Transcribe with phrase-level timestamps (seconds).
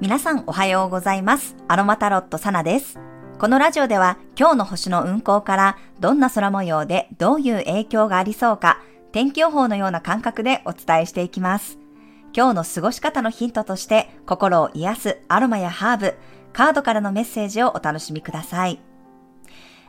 [0.00, 1.54] 皆さんおはようございます。
[1.68, 2.98] アロマタロットサナです。
[3.38, 8.80] このラジオでは今日の星の運行からどんな空模様でどういう影響がありそうか
[9.12, 11.78] 天気予報のような感覚でお伝えしていきます。
[12.34, 16.14] 今日の過ごし方のヒントとして心を癒すアロマやハーブ、
[16.54, 18.80] カードからのメッセージをお楽しみください。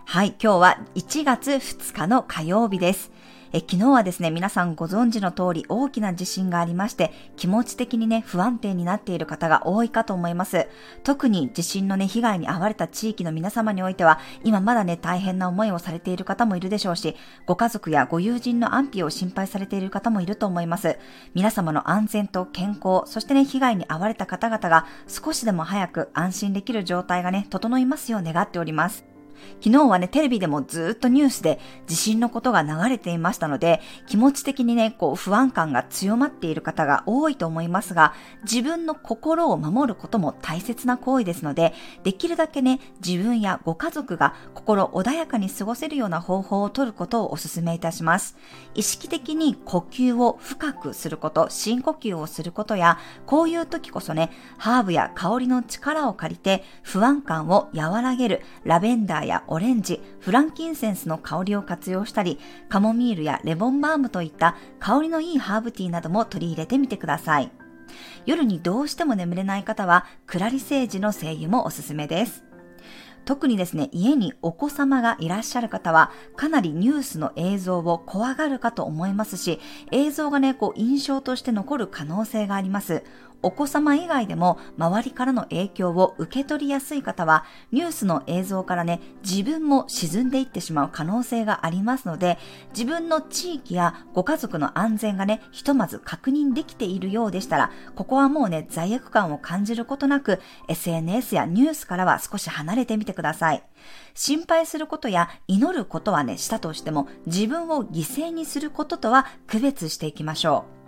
[0.04, 3.14] はい、今日は1月2日の火曜日です。
[3.54, 10.70] え昨日はですね、皆さんご存知の通り大きな地震がありまして、気持ち的にね、不安定になっている方が多いかと思います。
[11.04, 20.98] 特に地震のね、被害に遭われた地域の皆様においては、今まだね、大変な思いをされている方もいるでしょうし、ご家族やご友人の安否を心配されている方もいると思います。
[21.34, 29.11] 皆様の安全と健康、そしてね、被害に遭われた方々が少しでも早く安心できる状態がね、整いますよう願っております。
[29.64, 48.38] 昨日はね、テレビでもずっとニュースで地震のことが流れていましたので、気持ち的にね、こう不安感が強まっている方が多いと思いますが、自分の心を守ることも大切な行為ですので、できるだけね、自分やご家族が心穏やかに過ごせるような方法をとることをお勧めいたします。
[48.74, 62.38] 意識的に呼吸を深くすること、深呼吸をすることや、こういう時こそね、ハーブや香りの力を借りて不安感を和らげるラベンダーややオレンジ、フランキンセンスの香りを活用したり、
[62.70, 67.52] カモミールやレモンバームといった香りのいいハーブティーなども取り入れてみてください。
[68.26, 72.44] 夜にどうしても眠れない方は、クラリセージの精油もおすすめです。
[73.24, 79.60] 特にですね、家にお子様がいらっしゃる方は、かなりニュースの映像を怖がるかと思いますし、
[79.92, 83.04] 映像がね、こう印象として残る可能性があります。
[83.44, 92.38] お子様以外でも周りからの影響を受け取りやすい方は、ニュースの映像からね、自分も沈んでいってしまう可能性がありますので、
[92.74, 103.64] 自分の地域やご家族の安全がね、ひとまず確認できているようでしたら、ここはもうね、罪悪感を感じることなく、SNS やニュースからは少し離れてみてください。
[104.14, 110.81] 心配することや祈ることはね、したとしても、自分を犠牲にすることとは区別していきましょう。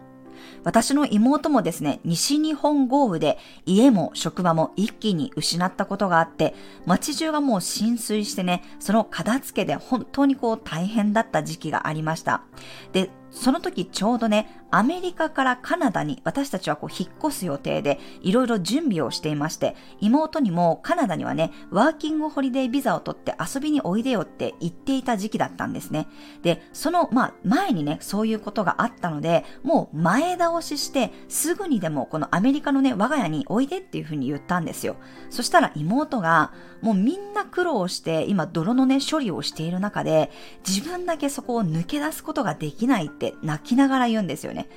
[0.63, 6.53] 私の妹もですね、西日本豪雨で家も職場も一気に失ったことがあって、
[6.85, 12.43] 街中がもう浸水してね、その片付けで本当にこう大変だった時期がありました。
[12.91, 26.07] で、その時ちょうどね、アメリカからカナダに私たちはこう引っ越す予定でいろいろ準備をしていまして、妹にもカナダにはね、ワーキングホリデービザを取って遊びにおいでよって言っていた時期だったんですね。
[26.43, 34.95] で、その、まあ、前にね、そういうことがあったので、もう前倒しして、すぐにでもこのアメリカのね、我が家においでっていうふうに言ったんですよ。
[35.31, 36.51] そしたら妹が、
[36.81, 40.31] もうみんな苦労して、今泥のね、処理をしている中で、
[40.67, 44.67] 自分だけそこを抜け出すことができないって泣きながら言うんですよね。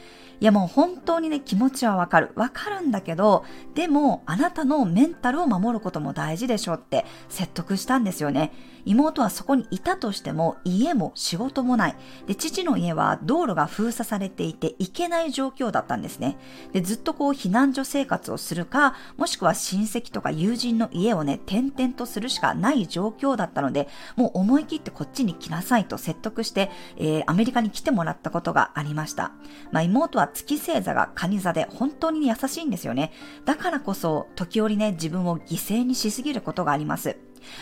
[0.40, 2.30] いやもう本当にね、気持ちはわかる。
[2.34, 8.52] わかるんだけど、でも、あなたのメンタルを守ることも大事でしょって説得したんですよね。
[8.84, 11.96] 妹はそこにいたとしても、家も仕事もない。
[12.26, 16.38] で、父の家は道路が封鎖されていて行けない状況だったんですね。
[16.72, 29.32] で、ずっとこう避難所生活をするか、もしくは親戚とか友人の家をね、転々とするしかない状況だったので、もう思い切ってこっちに来なさいと説得して、えー、アメリカに来てもらったことがありました。
[29.72, 33.12] まあ、妹は月星座が蟹座で本当に優しいんですよね。
[33.44, 37.16] だからこそ時折ね、自分を犠牲にしすぎることがあります。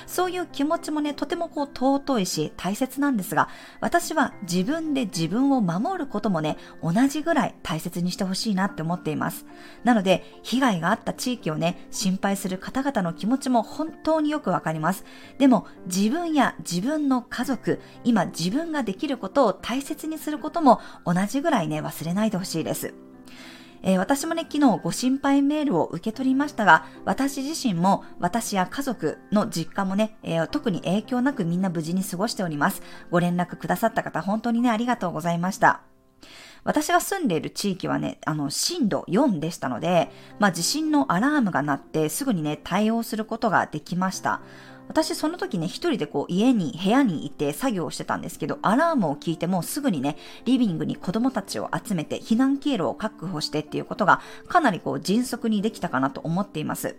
[0.07, 3.49] そういう気持ちもね、とてもこう尊いし大切なんですが、
[3.81, 9.47] 私は自分で自分を守ることもね、同じぐらい大切にしてほしいなって思っています。
[9.85, 15.05] なので、被害があった地域をね、心配する方々の気持ちも本当によくわかります。
[15.39, 22.95] でも、自分や自分の家族、今自分ができることを大切にすることも同じぐらいね、忘れないでほしいです。
[23.87, 32.83] えー、私もね、昨日ご心配メールを受け取りましたが、私自身も私や家族の実家もね、えー、特に影響なくみんな無事に過ごしております。
[33.11, 35.83] ご連絡くださった方、本当にね、ありがとうございました。
[36.65, 44.41] 私が住んでいる地域はね、あの、震度4でしたので、まあ、地震のアラームが鳴ってすぐにね、対応することができました。
[44.89, 56.97] 私その時ね、一人でこう家に、部屋にいて作業をしてたんですけど、アラームを聞いてもすぐにね、リビングに子供たちを集めて避難経路を確保してっていうことがかなりこう迅速にできたかなと思っています。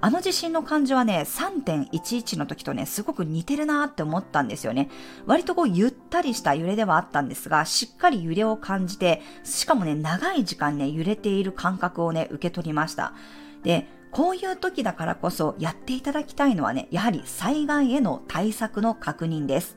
[0.00, 4.88] あの地震の感じはね、3.11の時とね、すごく似てるなって思ったんですよね。
[5.26, 13.12] 割とこうゆったりした揺れではあったんですが、しっかり揺れを感じて、しかもね、長い時間ね、揺れている感覚をね、受け取りました。
[13.64, 19.76] で、こういう時だからこそやっていただきたいのはね、やはり災害への対策の確認です。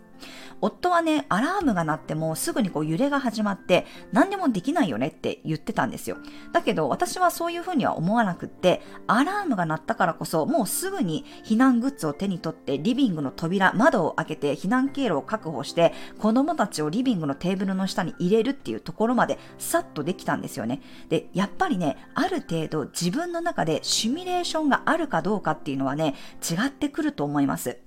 [0.61, 6.17] 夫はね、アラームが鳴ってもすぐにこう揺れが始まって何でもできないよねって言ってたんですよ。
[6.51, 20.81] だけど私はそういうふうには思わなくって、アラームが鳴ったからこそもうすぐに避難グッズを手に取ってリビングの扉、窓を開けて避難経路を確保して子供たちをリビングのテーブルの下に入れるっていうところまでさっとできたんですよね。
[21.09, 26.15] で、やっぱりね、ある程度自分の中でシミュレーションがあるかどうかっていうのはね、
[26.49, 27.79] 違ってくると思います。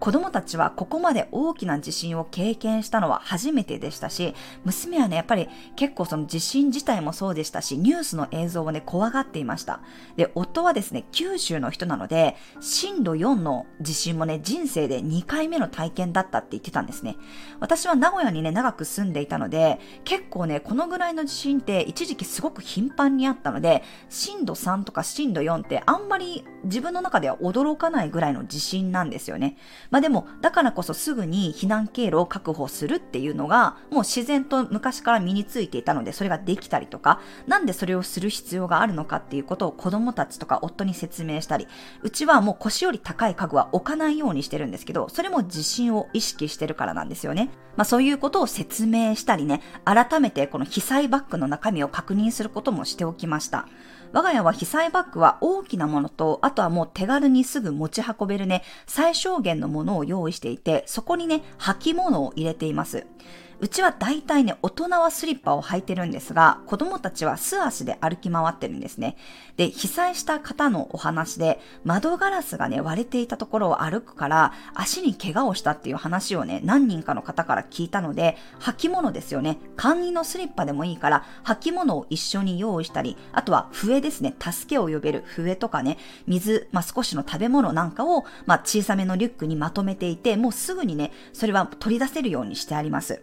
[0.00, 4.34] 子供たちはここまで大きな地震を経験したのは初めてでしたし、
[4.64, 9.80] 娘はね、やっぱり結構その地震自体もそうでしたし、ニュースの映像をね、怖がっていました。
[10.16, 17.16] で、夫はですね、九州の人なので、震度4の地震もね、人生で2回目の体験だったって言ってたんですね。
[17.60, 29.56] 私は名古屋にね、長く住んでいたので、結構ね、このぐらいの地震って一時期すごく頻繁にあったので、震度3とか震度4ってあんまり自分の中では驚かないぐらいの地震なんですよね。
[29.90, 41.66] まあでも、だからこそすぐに避難経路を確保するっていうのが、もう自然と昔から身についていたので、それができたりとか、なんでそれをする必要があるのかっていうことを子供たちとか夫に説明したり、
[42.02, 47.50] うちはもう腰より高い家具は置かないようにしてるんですけど、それも地震を意識してるからなんですよね。
[47.76, 53.68] まあそういうことを説明したりね、改めてこの被災バッグの中身を確認することもしておきました。
[54.12, 63.06] 我が家は被災バッグは大きなものと、あとはもう手軽にすぐ持ち運べるね、最小限のものを用意していて、そこにね、履物を入れています。
[63.60, 69.16] うちは大体ね、大人はスリッパを履いてるんですが、子供たちは素足で歩き回ってるんですね。
[69.56, 79.58] で、被災した方のお話で、窓ガラスがね、割れていたところを歩くから、足に怪我をしたっていう話をね、何人かの方から聞いたので、履物ですよね。
[79.76, 93.20] 簡易のスリッパでもいいから、履物を一緒に用意したり、あとは笛ですね、助けを呼べる笛とかね、水、まあ、少しの食べ物なんかを、まあ、小さめのリュックにまとめていて、もうすぐにね、それは取り出せるようにしてあります。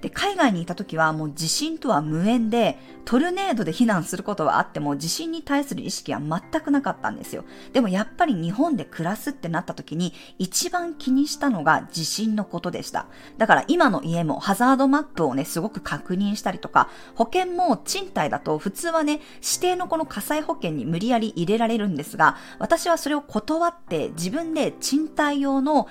[0.00, 7.44] で、海外にいた時はもう地震とは無縁で、トルネードで避難することはあっても地震に対する意識は全くなかったんですよ。
[7.72, 13.06] でもやっぱり日本で暮らすってなった時に一番気にしたのが地震のことでした。
[13.38, 25.86] だから今の家もハザードマップをね、すごく確認したりとか、保険も賃貸だと普通はね、指定のこの火災保険に無理やり入れられるんですが、私はそれを断って自分で賃貸用の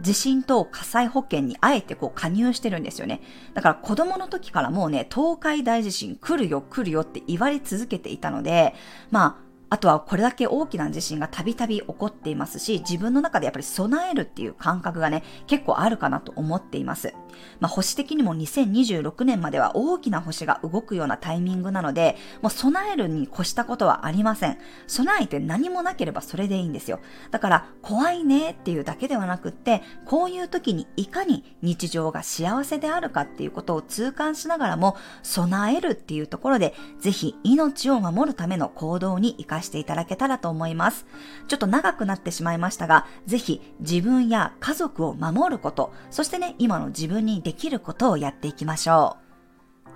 [0.00, 3.20] 地震と火災保険にあえてこう加入してるんですよね。
[3.54, 8.74] だから子供の時からもうね、東海大地震来るよ来るよって言われ続けていたので、
[9.10, 17.14] まあ、あとはこれだけ大きな地震がたびたび起こっていますし、自分の中でやっぱり備えるっていう感覚がね、結構あるかなと思っています。
[17.60, 24.58] まあ、星的にも2026年までは大きな星が動くようなタイミングなので、もう備えるに越したことはありません。
[24.86, 27.00] 備えて何もなければそれでいいんですよ。
[27.30, 41.06] だから、怖いねっていうだけではなくって、こういう時にいかに日常が幸せであるかっていうことを痛感しながらも、備えるっていうところで、ぜひ命を守るための行動に生かしていただけたらと思います。
[41.46, 49.28] ちょっと長くなってしまいましたが、ぜひ自分や家族を守ること、そしてね、今の自分にできることをやっていきましょう。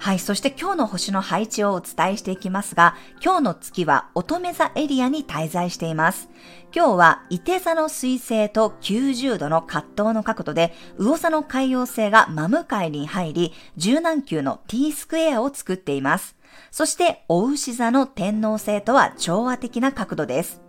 [0.03, 0.19] はい。
[0.19, 6.29] そして今日の星の配置をお伝えしていきますが、今日の月は乙女座エリアに滞在しています。
[6.75, 16.35] 今日は、伊手座の水星と90度の葛藤の角度で、魚座の海洋星が真向かいに入り、柔軟球の T スクエアを作っています。
[16.71, 20.63] そして、お牛座の天皇星とは調和的な角度です。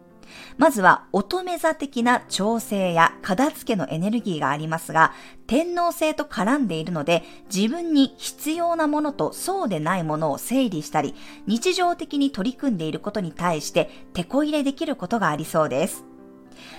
[0.58, 5.14] まずは乙女座的な調整や片付けのエネルギーがありますが、
[5.48, 7.24] 天皇星と絡んでいるので、
[7.54, 11.16] 自分に必要なものとそうでないものを整理したり、
[11.48, 16.06] 日常的に取り組んでいることに対して手こ入れできることがありそうです。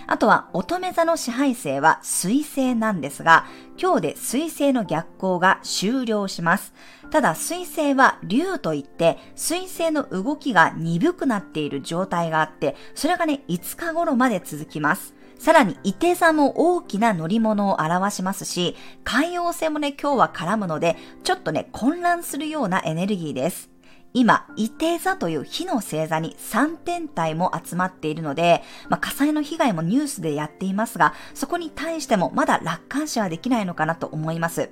[0.07, 3.47] あとは乙女座の支配星は水星なんですが、
[3.81, 6.75] 今日で水星の逆行が終了します。
[7.11, 15.15] ただ水星は竜といって水星の動きが鈍くなっている状態があって、それがね、5日頃まで続きます。
[15.39, 23.74] さらに、伊手座も大きな乗り物を表しますし、海洋星もね、今日は絡むので、ちょっとね、混乱するようなエネルギーです。
[24.17, 34.71] 今、伊手座という火の星座に3天体も集まっているので、まあ、火災の被害もニュースでやっていますが、そこに対してもまだ楽観視はできないのかなと思います。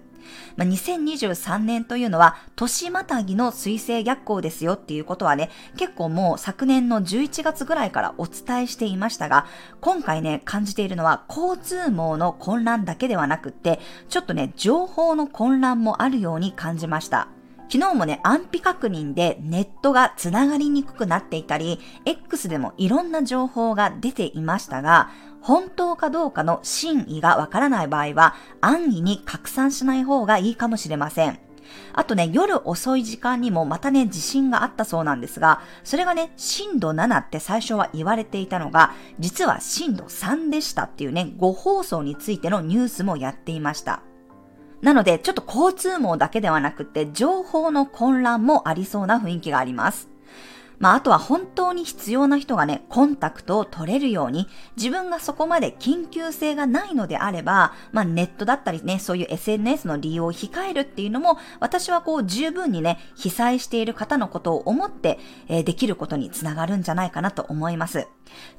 [0.57, 9.47] まあ、2023年というのは年またぎの水星逆行ですよっていうことはね、結構もう昨年の11月ぐらいからお伝えしていましたが、
[9.81, 17.27] 今回ね、感じているのは交通網の混乱だけではなくって、ちょっとね、情報の混乱もあるように感じました。
[17.73, 25.09] 昨日もね、安否確認でネットがつながりにくくなっていたり、X でもいろんな情報が出ていましたが、
[25.41, 31.39] 本当かどうかの真意がわからない場合は、安易に拡散しない方がいいかもしれません。
[31.95, 44.03] あとね、夜遅い時間にもまたね、地震があったそうなんですが、それがね、震度7って最初は言われていたのが、実は震度3でしたっていうね、誤放送についてのニュースもやっていました。
[44.83, 50.12] なので、ちょっと交通網だけではなくて、情報の混乱もありそうな雰囲気があります。
[50.83, 68.09] まあ、あとは本当に必要な人がね、コンタクトを取れるように、自分がそこまで緊急性がないのであれば、まあ、ネットだったりね、そういう SNS の利用を控えるっていうのも、私はこう十分にね、被災している方のことを思って、えー、できることにつながるんじゃないかなと思います。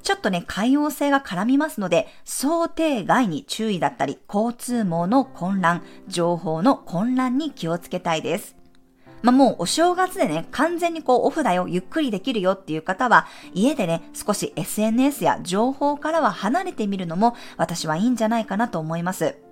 [0.01, 8.62] ちょっとね、海洋性が絡みますので、想定外に注意だったり、交通網の混乱、情報の混乱に気をつけたいです。
[9.23, 19.42] まあ、もうお正月でね、完全にこうオフだよ、ゆっくりできるよっていう方は、家でね、少し SNS や情報からは離れてみるのも私はいいんじゃないかなと思います。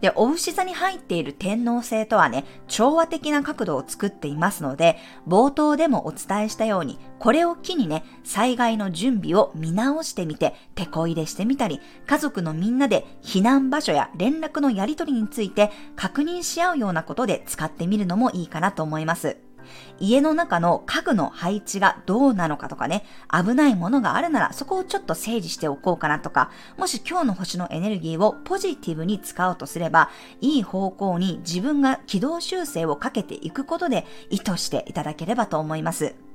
[0.00, 4.96] で、お牛座に入っている天皇星とはね、調和的な角度を作っていますので、
[5.28, 19.49] 冒頭でもお伝えしたように、これを機にね、災害の準備を見直してみて、手こ入れしてみたり、家族のみんなで避難場所や連絡のやり取りについて確認し合うようなことで使ってみるのもいいかなと思います。
[19.98, 30.10] 家の中の家具の配置がどうなのかとかね、危ないものがあるならそこをちょっと整理しておこうかなとか、もし今日の星のエネルギーをポジティブに使おうとすれば、
[30.40, 36.29] いい方向に自分が軌道修正をかけていくことで意図していただければと思います。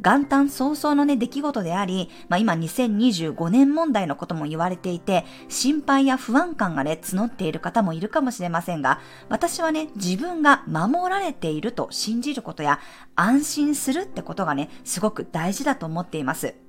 [0.00, 12.80] 元旦早々のね、出来事であり、まあ今2025年問題のことも言われていて、心配や不安感がね、募っている方もいるかもしれませんが、私はね、自分が守られていると信じることや、
[13.16, 16.67] 安心するってことがね、すごく大事だと思っています。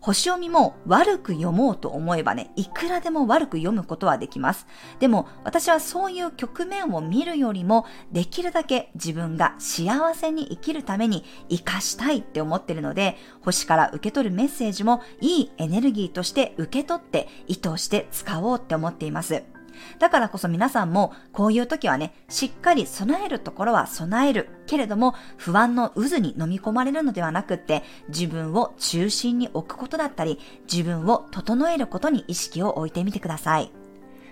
[0.00, 4.66] 星読みも悪く読もうと思えばね、いくらでも悪く読むことはできます。
[5.00, 19.57] でも私はそういう局面を見るよりも、できるだけ自分が幸せに生きるために活かしたいって思ってるので、星から受け取るメッセージもいいエネルギーとして受け取って意図して使おうって思っています。
[19.98, 24.48] だからこそ皆さんもこういう時はね、しっかり備えるところは備える。
[24.66, 30.38] けれども不安の渦に飲み込まれるのではなくって自分を中心に置くことだったり
[30.70, 33.72] 自分を整えることに意識を置いてみてください。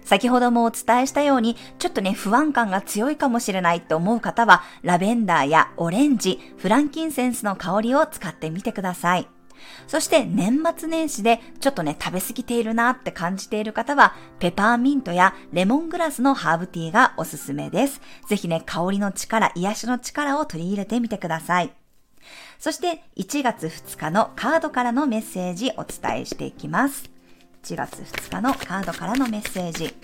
[0.06, 9.28] 先ほどもお伝えしたように、ちょっとね、不安感が強いかもしれないと思う方は、ラベンダーやオレンジ、フランキンセンスの香りを使ってみてください。
[9.86, 18.00] そして年末年始でちょっとね、食べ過ぎているなって感じている方は、ペパーミントやレモングラスのハーブティーがおすすめです。
[18.28, 21.72] ぜひね、香りの力、癒しの力を取り入れてみてください。
[22.58, 27.10] そして1月2日のカードからのメッセージお伝えしていきます。
[27.62, 29.94] 1月2日のカードからのメッセージ。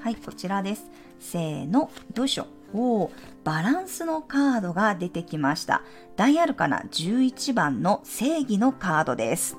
[0.00, 0.84] はい、こちらです。
[1.20, 2.61] せーの、よいしょ。
[2.74, 3.10] お
[3.44, 5.82] バランスのカードが出てきました。
[6.16, 9.58] ダイアルカナ11番の正義のカードです。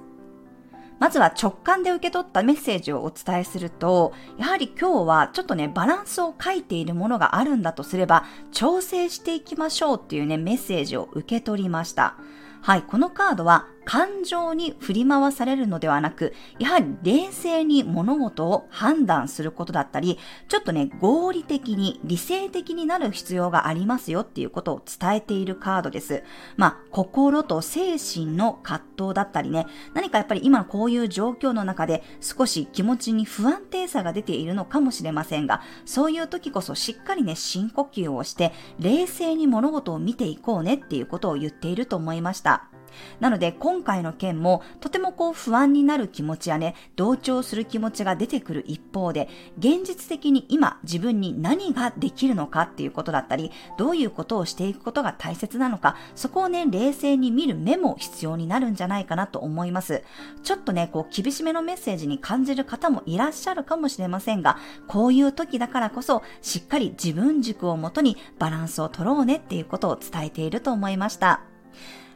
[0.99, 12.15] まずは直感で受け取ったメッセージをお伝えすると、やはり今日はちょっとね、バランスを書いているものがあるんだとすれば、調整していきましょうっていうね、メッセージを受け取りました。
[12.61, 26.23] はい、このカードは感情に振り回されるのではなく、やはり冷静に物事を判断することだったり、ちょっとね、合理的に理性的になる必要がありますよっていうことを伝えているカードです。
[26.57, 42.72] まあ、心と精神の葛藤だったりね、何かやっぱり今こういう状況の中で少し気持ちに不安定さが出ているのかもしれませんが、そういう時こそしっかりね、深呼吸をして、冷静に物事を見ていこうねっていうことを言っていると思いました。
[43.19, 60.03] なので今回の件もとてもこう不安になる気持ちやね、同調する気持ちが出てくる一方で、現実的に今自分に何ができるのかっていうことだったり、どういうことをしていくことが大切なのか、そこをね、冷静に見る目も必要になるんじゃないかなと思います。
[60.43, 64.57] ちょっとね、こう厳しめのメッセージに感じる方もいらっしゃるかもしれませんが、
[64.87, 71.52] こういう時だからこそ、しっかり自分軸をもとにバランスを取ろうねっていうことを伝えていると思いました。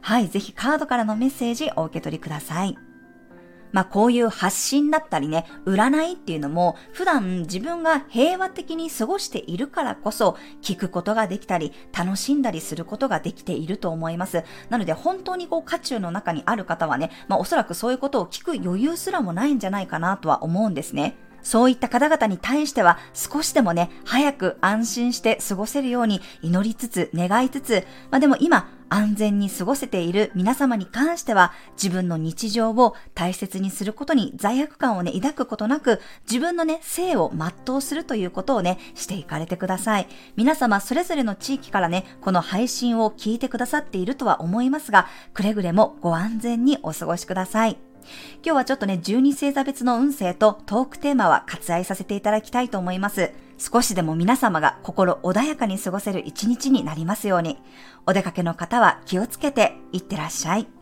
[0.00, 2.76] はい、ぜひカードからのメッセージお受け取りください。
[3.70, 14.42] まあこういう発信だったりね、占いっていうのも普段自分が平和的に過ごしているからこそ聞くことができたり楽しんだりすることができていると思います。
[14.70, 21.16] なので本当にこう渦中の中にある方はね、まあおそらくそういうことを聞く余裕すらもないんじゃないかなとは思うんですね。
[21.42, 40.08] そういった方々に対しては少しでもね、早く安心して過ごせるように祈りつつ、願いつつ、まあでも今、安全に過ごせている皆様に関しては自分の日常を大切にすることに罪悪感をね、抱くことなく自分のね、性を全うするということをね、していかれてください。
[40.36, 47.87] 皆様それぞれの地域からね、この配信を聞いてくださっているとは思いますが、くれぐれもご安全にお過ごしください。
[48.44, 53.32] 今日はちょっとね、12星座別の運勢とトークテーマは割愛させていただきたいと思います。
[53.58, 57.58] 少しでも皆様が心穏やかに過ごせる一日になりますように。
[58.06, 60.77] お出かけの方は気をつけていってらっしゃい。